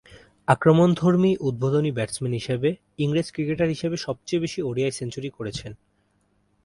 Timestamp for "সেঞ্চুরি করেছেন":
4.91-5.71